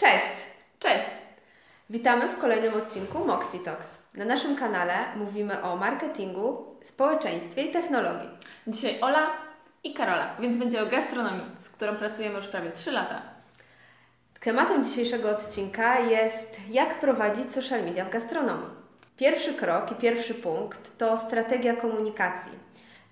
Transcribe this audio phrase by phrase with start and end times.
[0.00, 0.34] Cześć!
[0.78, 1.10] Cześć!
[1.90, 3.88] Witamy w kolejnym odcinku Moxie Talks.
[4.14, 8.28] Na naszym kanale mówimy o marketingu, społeczeństwie i technologii.
[8.66, 9.30] Dzisiaj Ola
[9.84, 13.22] i Karola, więc będzie o gastronomii, z którą pracujemy już prawie 3 lata.
[14.40, 18.70] Tematem dzisiejszego odcinka jest jak prowadzić social media w gastronomii.
[19.16, 22.52] Pierwszy krok i pierwszy punkt to strategia komunikacji.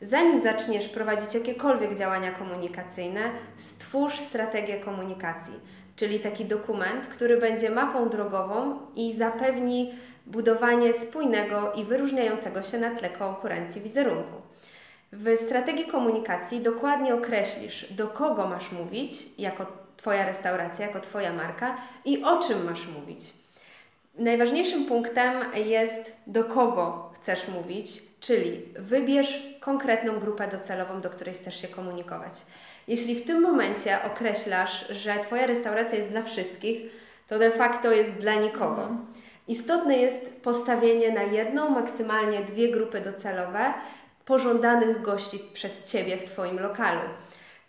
[0.02, 5.54] Zanim zaczniesz prowadzić jakiekolwiek działania komunikacyjne, stwórz strategię komunikacji,
[5.96, 9.94] czyli taki dokument, który będzie mapą drogową i zapewni
[10.26, 14.36] budowanie spójnego i wyróżniającego się na tle konkurencji wizerunku.
[15.12, 21.76] W strategii komunikacji dokładnie określisz, do kogo masz mówić jako Twoja restauracja, jako Twoja marka
[22.04, 23.20] i o czym masz mówić.
[24.18, 31.60] Najważniejszym punktem jest, do kogo chcesz mówić, czyli wybierz konkretną grupę docelową, do której chcesz
[31.60, 32.32] się komunikować.
[32.88, 36.80] Jeśli w tym momencie określasz, że Twoja restauracja jest dla wszystkich,
[37.28, 38.82] to de facto jest dla nikogo.
[38.82, 39.06] Mhm.
[39.48, 43.74] Istotne jest postawienie na jedną, maksymalnie dwie grupy docelowe
[44.24, 47.00] pożądanych gości przez Ciebie w Twoim lokalu.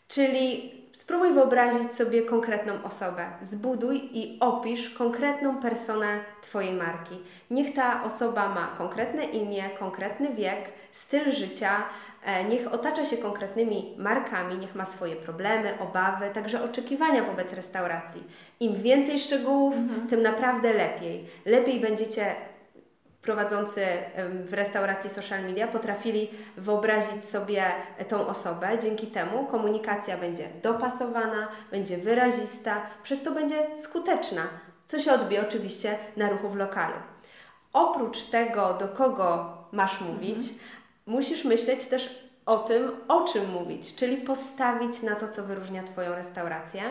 [0.07, 3.25] Czyli spróbuj wyobrazić sobie konkretną osobę.
[3.41, 7.15] Zbuduj i opisz konkretną personę Twojej marki.
[7.51, 10.59] Niech ta osoba ma konkretne imię, konkretny wiek,
[10.91, 11.83] styl życia,
[12.25, 18.23] e, niech otacza się konkretnymi markami, niech ma swoje problemy, obawy, także oczekiwania wobec restauracji.
[18.59, 20.07] Im więcej szczegółów, mhm.
[20.07, 21.25] tym naprawdę lepiej.
[21.45, 22.35] Lepiej będziecie
[23.21, 23.85] prowadzący
[24.45, 27.65] w restauracji social media potrafili wyobrazić sobie
[28.07, 28.77] tą osobę.
[28.81, 34.41] Dzięki temu komunikacja będzie dopasowana, będzie wyrazista, przez to będzie skuteczna,
[34.87, 36.95] co się odbije oczywiście na ruchu w lokalu.
[37.73, 40.59] Oprócz tego, do kogo masz mówić, mhm.
[41.05, 46.15] musisz myśleć też o tym, o czym mówić, czyli postawić na to, co wyróżnia Twoją
[46.15, 46.83] restaurację.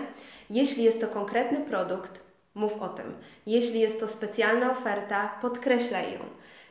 [0.50, 3.14] Jeśli jest to konkretny produkt, mów o tym.
[3.46, 6.18] Jeśli jest to specjalna oferta, podkreślaj ją.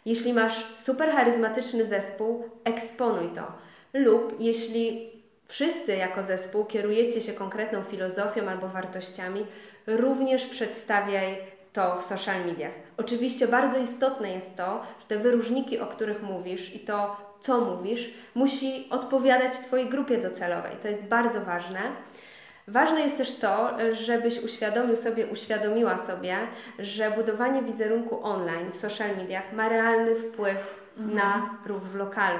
[0.05, 3.43] Jeśli masz super charyzmatyczny zespół, eksponuj to.
[3.93, 5.09] Lub jeśli
[5.47, 9.45] wszyscy jako zespół kierujecie się konkretną filozofią albo wartościami,
[9.87, 11.37] również przedstawiaj
[11.73, 12.71] to w social mediach.
[12.97, 18.09] Oczywiście bardzo istotne jest to, że te wyróżniki, o których mówisz i to, co mówisz,
[18.35, 20.71] musi odpowiadać Twojej grupie docelowej.
[20.81, 21.79] To jest bardzo ważne.
[22.67, 26.37] Ważne jest też to, żebyś uświadomił sobie, uświadomiła sobie,
[26.79, 31.15] że budowanie wizerunku online w social mediach ma realny wpływ mhm.
[31.15, 32.39] na ruch w lokalu.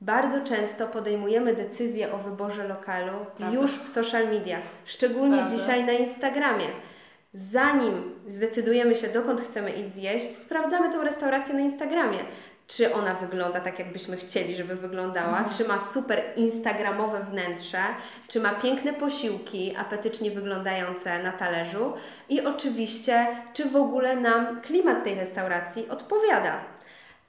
[0.00, 3.60] Bardzo często podejmujemy decyzję o wyborze lokalu Prawda.
[3.60, 5.56] już w social mediach, szczególnie Prawda.
[5.56, 6.66] dzisiaj na Instagramie.
[7.34, 12.18] Zanim zdecydujemy się, dokąd chcemy iść zjeść, sprawdzamy tą restaurację na Instagramie
[12.68, 15.50] czy ona wygląda tak, jakbyśmy chcieli, żeby wyglądała, mhm.
[15.50, 17.82] czy ma super instagramowe wnętrze,
[18.28, 21.92] czy ma piękne posiłki, apetycznie wyglądające na talerzu
[22.28, 26.60] i oczywiście, czy w ogóle nam klimat tej restauracji odpowiada.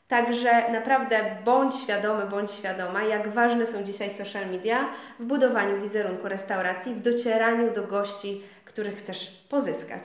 [0.08, 4.90] Także naprawdę bądź świadomy, bądź świadoma, jak ważne są dzisiaj social media
[5.20, 10.04] w budowaniu wizerunku restauracji, w docieraniu do gości, których chcesz pozyskać.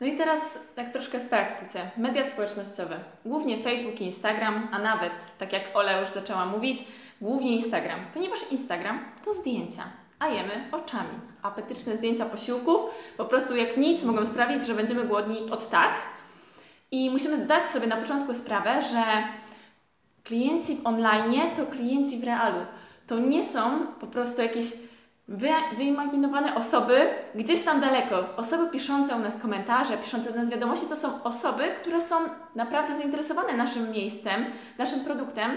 [0.00, 0.40] No i teraz
[0.74, 1.90] tak troszkę w praktyce.
[1.96, 3.00] Media społecznościowe.
[3.24, 6.84] Głównie Facebook i Instagram, a nawet, tak jak Ola już zaczęła mówić,
[7.20, 8.00] głównie Instagram.
[8.14, 9.82] Ponieważ Instagram to zdjęcia,
[10.18, 11.18] a jemy oczami.
[11.42, 12.80] Apetyczne zdjęcia posiłków
[13.16, 15.94] po prostu jak nic mogą sprawić, że będziemy głodni od tak.
[16.90, 19.04] I musimy zdać sobie na początku sprawę, że
[20.24, 22.66] klienci online to klienci w realu.
[23.06, 24.72] To nie są po prostu jakieś
[25.76, 28.36] wyimaginowane osoby gdzieś tam daleko.
[28.36, 32.16] Osoby piszące u nas komentarze, piszące do nas wiadomości, to są osoby, które są
[32.54, 34.44] naprawdę zainteresowane naszym miejscem,
[34.78, 35.50] naszym produktem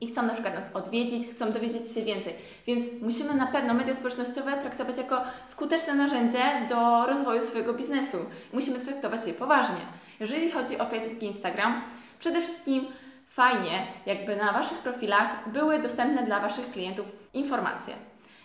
[0.00, 2.34] i chcą na przykład nas odwiedzić, chcą dowiedzieć się więcej.
[2.66, 8.18] Więc musimy na pewno media społecznościowe traktować jako skuteczne narzędzie do rozwoju swojego biznesu.
[8.52, 9.80] Musimy traktować je poważnie.
[10.20, 11.82] Jeżeli chodzi o Facebook i Instagram,
[12.18, 12.86] przede wszystkim
[13.28, 17.94] fajnie, jakby na Waszych profilach były dostępne dla Waszych klientów informacje.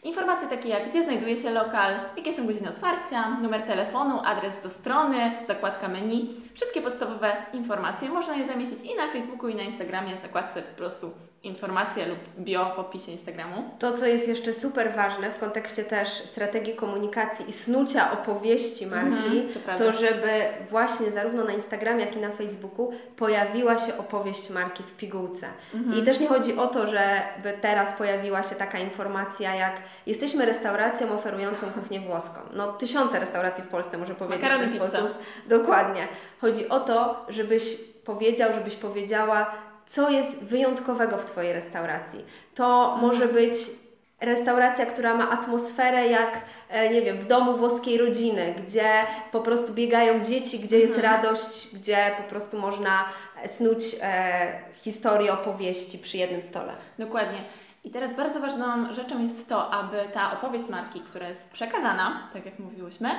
[0.05, 4.69] Informacje takie jak gdzie znajduje się lokal, jakie są godziny otwarcia, numer telefonu, adres do
[4.69, 6.44] strony, zakładka menu.
[6.55, 10.77] Wszystkie podstawowe informacje można je zamieścić i na Facebooku, i na Instagramie, w zakładce po
[10.77, 11.11] prostu
[11.45, 13.69] informacje lub bio w opisie Instagramu.
[13.79, 19.39] To, co jest jeszcze super ważne w kontekście też strategii komunikacji i snucia opowieści marki,
[19.39, 24.49] mm, to, to, żeby właśnie zarówno na Instagramie, jak i na Facebooku pojawiła się opowieść
[24.49, 25.47] marki w pigułce.
[25.73, 25.99] Mm.
[25.99, 29.75] I też nie chodzi o to, żeby teraz pojawiła się taka informacja jak
[30.07, 32.39] jesteśmy restauracją oferującą kuchnię włoską.
[32.53, 35.09] No tysiące restauracji w Polsce może powiedzieć Makarony w ten sposób.
[35.47, 36.07] Dokładnie.
[36.45, 37.63] Chodzi o to, żebyś
[38.05, 39.51] powiedział, żebyś powiedziała
[39.87, 42.25] co jest wyjątkowego w Twojej restauracji.
[42.55, 43.53] To może być
[44.21, 48.89] restauracja, która ma atmosferę jak, e, nie wiem, w domu włoskiej rodziny, gdzie
[49.31, 51.13] po prostu biegają dzieci, gdzie jest Mhm.
[51.13, 53.05] radość, gdzie po prostu można
[53.57, 56.73] snuć e, historię, opowieści przy jednym stole.
[56.99, 57.39] Dokładnie.
[57.83, 62.45] I teraz bardzo ważną rzeczą jest to, aby ta opowieść marki, która jest przekazana, tak
[62.45, 63.09] jak mówiłyśmy,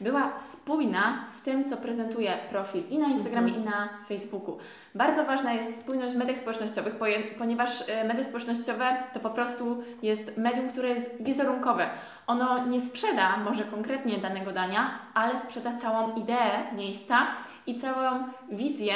[0.00, 4.58] była spójna z tym, co prezentuje profil i na Instagramie, i na Facebooku.
[4.94, 6.94] Bardzo ważna jest spójność w mediach społecznościowych,
[7.38, 11.90] ponieważ e, media społecznościowe to po prostu jest medium, które jest wizerunkowe.
[12.26, 17.26] Ono nie sprzeda może konkretnie danego dania, ale sprzeda całą ideę miejsca
[17.66, 18.94] i całą wizję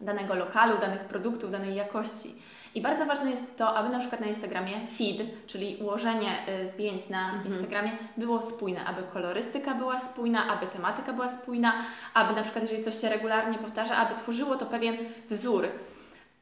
[0.00, 2.34] danego lokalu, danych produktów, danej jakości.
[2.74, 7.08] I bardzo ważne jest to, aby na przykład na Instagramie feed, czyli ułożenie y, zdjęć
[7.08, 11.72] na Instagramie było spójne, aby kolorystyka była spójna, aby tematyka była spójna,
[12.14, 14.96] aby na przykład jeżeli coś się regularnie powtarza, aby tworzyło to pewien
[15.30, 15.68] wzór.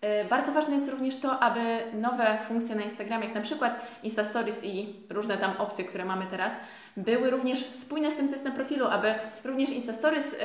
[0.04, 1.60] Y, Bardzo ważne jest również to, aby
[1.94, 6.26] nowe funkcje na Instagramie, jak na przykład Insta Stories i różne tam opcje, które mamy
[6.30, 6.52] teraz,
[6.96, 9.14] były również spójne z tym, co jest na profilu, aby
[9.44, 10.36] również Insta Stories,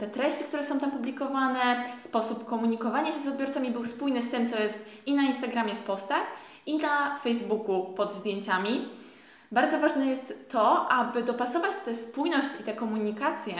[0.00, 4.48] te treści, które są tam publikowane, sposób komunikowania się z odbiorcami był spójny z tym,
[4.48, 6.22] co jest i na Instagramie w postach,
[6.66, 8.88] i na Facebooku pod zdjęciami.
[9.52, 13.54] Bardzo ważne jest to, aby dopasować tę spójność i tę komunikację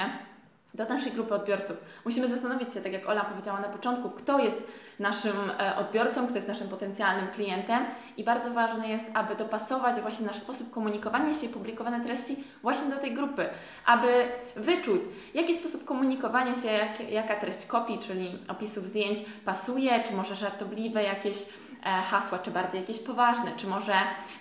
[0.75, 1.77] do naszej grupy odbiorców.
[2.05, 4.63] Musimy zastanowić się, tak jak Ola powiedziała na początku, kto jest
[4.99, 7.85] naszym e, odbiorcą, kto jest naszym potencjalnym klientem
[8.17, 12.91] i bardzo ważne jest, aby dopasować właśnie nasz sposób komunikowania się i publikowane treści właśnie
[12.91, 13.49] do tej grupy,
[13.87, 14.09] aby
[14.57, 15.03] wyczuć,
[15.35, 21.03] jaki sposób komunikowania się, jak, jaka treść kopii, czyli opisów zdjęć pasuje, czy może żartobliwe
[21.03, 21.37] jakieś
[21.83, 23.95] hasła, czy bardziej jakieś poważne, czy może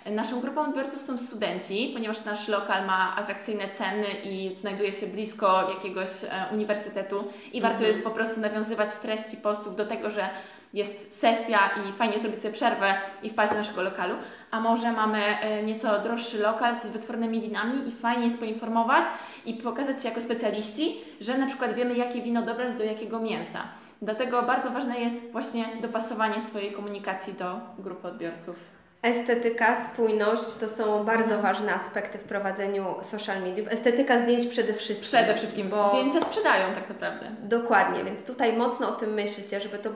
[0.06, 5.70] naszą grupą odbiorców są studenci, ponieważ nasz lokal ma atrakcyjne ceny i znajduje się blisko
[5.70, 7.92] jakiegoś e, uniwersytetu i warto Mhm.
[7.92, 10.28] jest po prostu nawiązywać w treści postów do tego, że
[10.74, 11.58] jest sesja
[11.88, 14.14] i fajnie zrobić sobie przerwę i wpaść do naszego lokalu,
[14.50, 19.04] a może mamy e, nieco droższy lokal z wytwornymi winami i fajnie jest poinformować
[19.46, 23.58] i pokazać się jako specjaliści, że na przykład wiemy, jakie wino dobrać do jakiego mięsa.
[24.02, 28.71] Dlatego bardzo ważne jest właśnie dopasowanie swojej komunikacji do grupy odbiorców.
[29.02, 33.68] Estetyka, spójność to są bardzo ważne aspekty w prowadzeniu social mediów.
[33.72, 35.08] Estetyka zdjęć przede wszystkim.
[35.08, 37.26] Przede wszystkim, bo zdjęcia sprzedają tak naprawdę.
[37.42, 39.88] Dokładnie, więc tutaj mocno o tym myślcie, żeby to,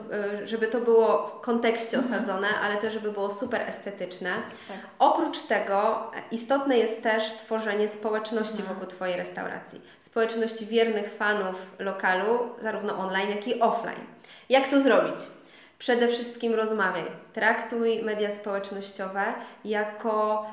[0.43, 2.15] y, żeby to było w kontekście Mhm.
[2.15, 4.29] osadzone, ale też żeby było super estetyczne.
[4.67, 4.77] Tak.
[4.99, 6.01] Oprócz tego e,
[6.31, 8.69] istotne jest też tworzenie społeczności Mhm.
[8.75, 9.81] wokół Twojej restauracji.
[10.01, 14.05] Społeczności wiernych fanów lokalu, zarówno online, jak i offline.
[14.49, 15.17] Jak to zrobić?
[15.79, 17.05] Przede wszystkim rozmawiaj.
[17.33, 19.23] Traktuj media społecznościowe
[19.65, 20.45] jako,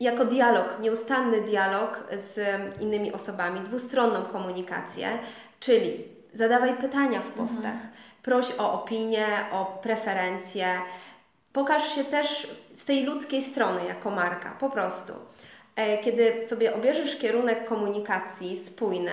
[0.00, 2.04] jako dialog, nieustanny dialog
[2.34, 2.40] z
[2.80, 5.18] innymi osobami, dwustronną komunikację,
[5.60, 6.04] czyli
[6.34, 7.76] zadawaj pytania w postach,
[8.22, 10.78] proś o opinię, o preferencje.
[11.52, 15.12] Pokaż się też z tej ludzkiej strony jako marka, po prostu.
[15.76, 19.12] E, Kiedy sobie obierzesz kierunek komunikacji spójny,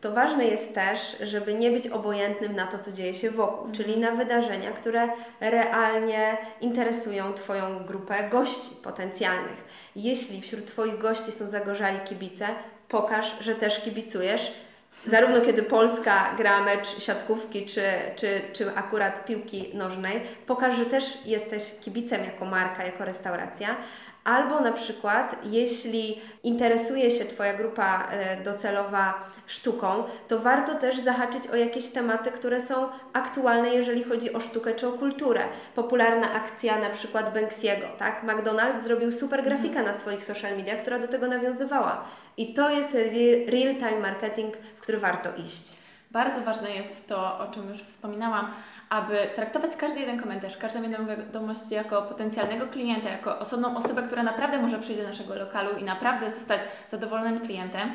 [0.00, 3.96] to ważne jest też, żeby nie być obojętnym na to, co dzieje się wokół, czyli
[3.96, 5.08] na wydarzenia, które
[5.40, 9.64] realnie interesują Twoją grupę gości potencjalnych.
[9.96, 12.46] Jeśli wśród Twoich gości są zagorzali kibice,
[12.88, 14.52] pokaż, że też kibicujesz.
[15.06, 17.82] Zarówno kiedy Polska gra mecz siatkówki, czy,
[18.16, 23.76] czy, czy akurat piłki nożnej, pokaż, że też jesteś kibicem jako marka, jako restauracja.
[24.24, 31.46] Albo na przykład, jeśli interesuje się Twoja grupa e, docelowa sztuką, to warto też zahaczyć
[31.46, 35.44] o jakieś tematy, które są aktualne, jeżeli chodzi o sztukę czy o kulturę.
[35.74, 38.24] Popularna akcja na przykład Banksiego, tak?
[38.24, 42.04] McDonald's zrobił super grafikę na swoich social mediach, która do tego nawiązywała.
[42.36, 45.80] I to jest re- real-time marketing, w który warto iść.
[46.10, 48.50] Bardzo ważne jest to, o czym już wspominałam,
[48.88, 54.22] aby traktować każdy jeden komentarz, każdą jedną wiadomość jako potencjalnego klienta, jako osobną osobę, która
[54.22, 57.90] naprawdę może przyjść do naszego lokalu i naprawdę zostać zadowolonym klientem.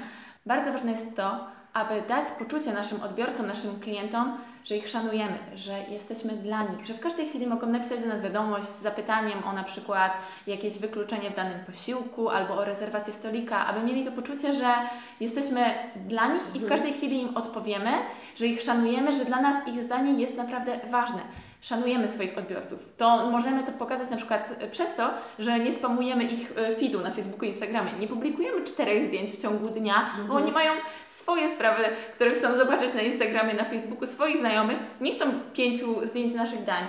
[0.45, 5.79] Bardzo ważne jest to, aby dać poczucie naszym odbiorcom, naszym klientom, że ich szanujemy, że
[5.89, 9.53] jesteśmy dla nich, że w każdej chwili mogą napisać do nas wiadomość z zapytaniem o
[9.53, 10.11] na przykład
[10.47, 14.73] jakieś wykluczenie w danym posiłku albo o rezerwację stolika, aby mieli to poczucie, że
[15.19, 17.91] jesteśmy dla nich i w każdej chwili im odpowiemy,
[18.35, 21.21] że ich szanujemy, że dla nas ich zdanie jest naprawdę ważne.
[21.65, 22.79] Szanujemy swoich odbiorców.
[22.97, 27.11] To możemy to pokazać na przykład przez to, że nie spamujemy ich e, feedu na
[27.11, 27.91] Facebooku i Instagramie.
[27.99, 30.71] Nie publikujemy czterech zdjęć w ciągu dnia, bo oni mają
[31.07, 34.77] swoje sprawy, które chcą zobaczyć na Instagramie, na Facebooku, swoich znajomych.
[35.01, 36.83] Nie chcą pięciu zdjęć naszych dań.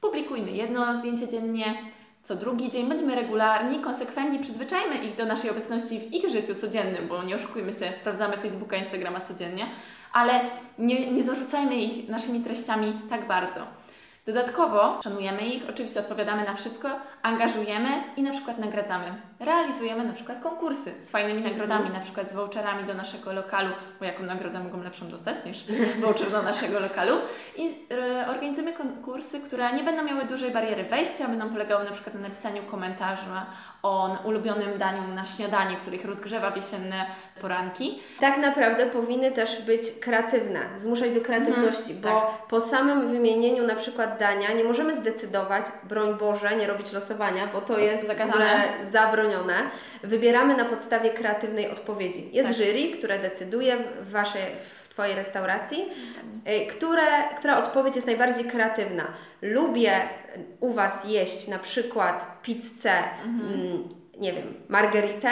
[0.00, 1.74] Publikujmy jedno zdjęcie dziennie,
[2.22, 2.88] co drugi dzień.
[2.88, 7.72] Bądźmy regularni, konsekwentni, przyzwyczajmy ich do naszej obecności w ich życiu codziennym, bo nie oszukujmy
[7.72, 9.66] się, sprawdzamy Facebooka, Instagrama codziennie,
[10.12, 10.40] ale
[10.78, 13.77] nie, nie zarzucajmy ich naszymi treściami tak bardzo.
[14.28, 16.88] Dodatkowo szanujemy ich, oczywiście odpowiadamy na wszystko,
[17.22, 19.04] angażujemy i na przykład nagradzamy.
[19.40, 24.04] Realizujemy na przykład konkursy z fajnymi nagrodami, na przykład z voucherami do naszego lokalu, bo
[24.04, 25.64] jaką nagrodę mogą lepszą dostać niż
[26.02, 27.16] voucher do naszego lokalu.
[27.56, 32.14] I e, organizujemy konkursy, które nie będą miały dużej bariery wejścia, będą polegały na przykład
[32.14, 33.46] na napisaniu komentarza
[33.82, 37.06] o ulubionym daniu na śniadanie, których rozgrzewa w jesienne
[37.40, 38.02] poranki.
[38.20, 42.46] Tak naprawdę powinny też być kreatywne, zmuszać do kreatywności, Mhm, bo tak.
[42.48, 47.60] po samym wymienieniu na przykład dania nie możemy zdecydować, broń Boże, nie robić losowania, bo
[47.60, 48.32] to jest w Zakazane.
[48.34, 49.54] ogóle zabronione.
[50.02, 52.28] Wybieramy na podstawie kreatywnej odpowiedzi.
[52.32, 52.58] Jest Tak.
[52.58, 55.84] jury, które decyduje w, waszej, w Twojej restauracji,
[56.48, 57.06] y, które,
[57.38, 59.06] która odpowiedź jest najbardziej kreatywna.
[59.42, 60.00] Lubię
[60.60, 62.92] u Was jeść na przykład pizzę,
[63.24, 65.30] mm, nie wiem, margeritę,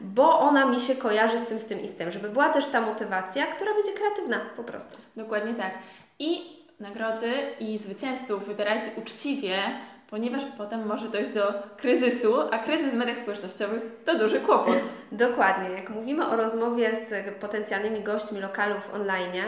[0.00, 2.10] bo ona mi się kojarzy z tym, z tym i z tym.
[2.10, 4.98] Żeby była też ta motywacja, która będzie kreatywna po prostu.
[5.16, 5.70] Dokładnie tak.
[6.18, 9.62] I nagrody i zwycięzców wybierajcie uczciwie,
[10.10, 14.76] ponieważ potem może dojść do kryzysu, a kryzys w mediach społecznościowych to duży kłopot.
[15.12, 15.70] Dokładnie.
[15.70, 19.42] Jak mówimy o rozmowie z potencjalnymi gośćmi lokalów online,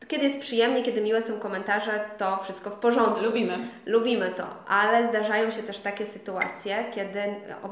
[0.00, 3.24] to kiedy jest przyjemnie, kiedy miłe są komentarze, to wszystko w porządku.
[3.24, 3.58] Lubimy.
[3.86, 7.22] Lubimy to, ale zdarzają się też takie sytuacje, kiedy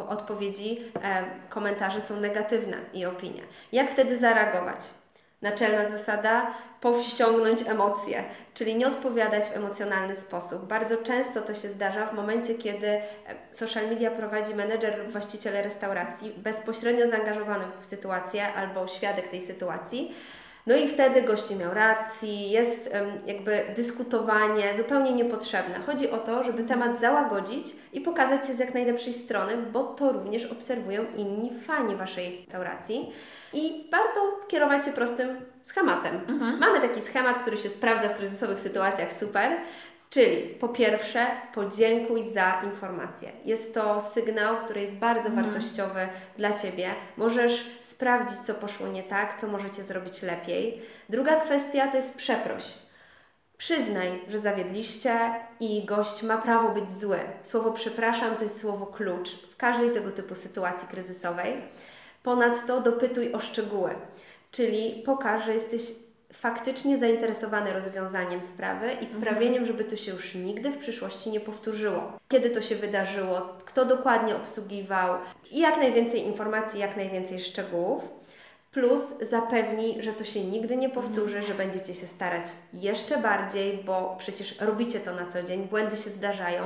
[0.08, 3.42] odpowiedzi, e, komentarze są negatywne i opinie.
[3.72, 4.80] Jak wtedy zareagować?
[5.42, 10.66] Naczelna zasada powściągnąć emocje, czyli nie odpowiadać w emocjonalny sposób.
[10.66, 13.00] Bardzo często to się zdarza w momencie, kiedy
[13.52, 20.14] social media prowadzi menedżer lub właściciel restauracji bezpośrednio zaangażowany w sytuację albo świadek tej sytuacji.
[20.66, 22.90] No i wtedy gość nie miał racji, jest
[23.26, 25.74] jakby dyskutowanie zupełnie niepotrzebne.
[25.86, 30.12] Chodzi o to, żeby temat załagodzić i pokazać się z jak najlepszej strony, bo to
[30.12, 33.12] również obserwują inni fani Waszej restauracji.
[33.52, 35.28] I warto kierować się prostym
[35.62, 36.20] schematem.
[36.60, 39.56] Mamy taki schemat, który się sprawdza w kryzysowych sytuacjach super.
[40.10, 43.32] Czyli po pierwsze, podziękuj za informację.
[43.44, 46.90] Jest to sygnał, który jest bardzo wartościowy dla Ciebie.
[47.16, 50.82] Możesz sprawdzić, co poszło nie tak, co możecie zrobić lepiej.
[51.08, 52.64] Druga kwestia to jest przeproś.
[53.58, 55.18] Przyznaj, że zawiedliście
[55.60, 57.18] i gość ma prawo być zły.
[57.42, 61.54] Słowo przepraszam to jest słowo klucz w każdej tego typu sytuacji kryzysowej.
[62.22, 63.90] Ponadto dopytuj o szczegóły,
[64.50, 65.82] czyli pokaż, że jesteś
[66.32, 72.12] faktycznie zainteresowany rozwiązaniem sprawy i sprawieniem, żeby to się już nigdy w przyszłości nie powtórzyło.
[72.28, 75.18] Kiedy to się wydarzyło, kto dokładnie obsługiwał
[75.50, 78.17] i jak najwięcej informacji, jak najwięcej szczegółów.
[78.78, 84.16] Plus zapewni, że to się nigdy nie powtórzy, że będziecie się starać jeszcze bardziej, bo
[84.18, 86.62] przecież robicie to na co dzień, błędy się zdarzają,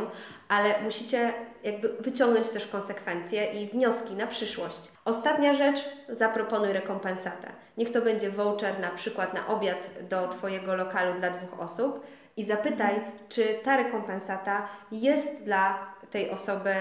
[0.48, 1.32] ale musicie
[1.64, 4.92] jakby wyciągnąć też konsekwencje i wnioski na przyszłość.
[5.04, 5.78] Ostatnia rzecz,
[6.08, 7.52] zaproponuj rekompensatę.
[7.78, 12.44] Niech to będzie voucher na przykład na obiad do Twojego lokalu dla dwóch osób i
[12.44, 16.74] zapytaj, czy ta rekompensata jest dla tej osoby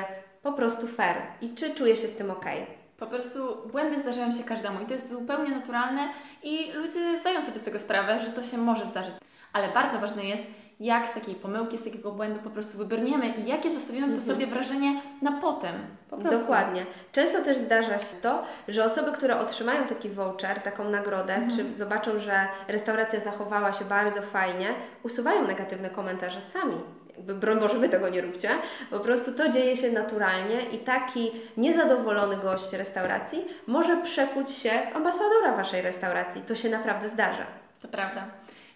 [0.44, 2.46] po prostu fair i czy czuje się z tym ok.
[3.02, 6.10] Po prostu błędy zdarzają się każdemu i to jest zupełnie naturalne
[6.44, 9.14] i ludzie zdają sobie z tego sprawę, że to się może zdarzyć.
[9.54, 10.44] Ale bardzo ważne jest,
[10.80, 14.48] jak z takiej pomyłki, z takiego błędu po prostu wybrniemy i jakie zostawimy po sobie
[14.48, 15.76] wrażenie na potem.
[16.10, 16.18] Po.
[16.18, 16.86] Dokładnie.
[17.12, 22.20] Często też zdarza się to, że osoby, które otrzymają taki voucher, taką nagrodę, czy zobaczą,
[22.20, 24.68] że restauracja zachowała się bardzo fajnie,
[25.04, 26.76] usuwają negatywne komentarze sami.
[27.18, 28.50] Jakby, broń Boże, Wy tego nie róbcie.
[28.90, 35.56] Po prostu to dzieje się naturalnie i taki niezadowolony gość restauracji może przekuć się ambasadora
[35.56, 36.42] Waszej restauracji.
[36.42, 37.46] To się naprawdę zdarza.
[37.82, 38.26] To prawda.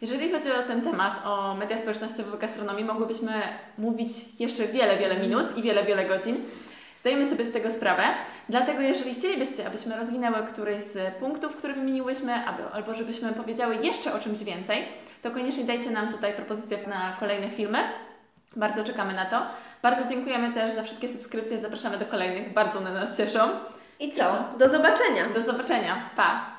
[0.02, 3.42] Jeżeli chodzi o ten temat, o media społecznościowe w gastronomii, mogłybyśmy
[3.78, 6.38] mówić jeszcze wiele, wiele minut i wiele, wiele godzin.
[7.00, 8.04] Zdajemy sobie z tego sprawę,
[8.50, 14.14] dlatego jeżeli chcielibyście, abyśmy rozwinęły któryś z punktów, które wymieniłyśmy, aby, albo żebyśmy powiedziały jeszcze
[14.14, 14.84] o czymś więcej,
[15.22, 17.80] to koniecznie dajcie nam tutaj propozycje na kolejne filmy.
[18.56, 19.42] Bardzo czekamy na to.
[19.82, 23.50] Bardzo dziękujemy też za wszystkie subskrypcje, zapraszamy do kolejnych, bardzo one nas cieszą.
[24.00, 24.58] I co?
[24.58, 25.30] Do zobaczenia!
[25.34, 26.55] Do zobaczenia, pa!